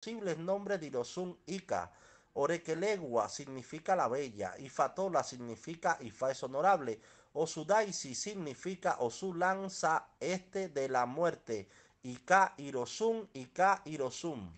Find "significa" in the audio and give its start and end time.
3.28-3.94, 5.22-5.98, 8.14-8.96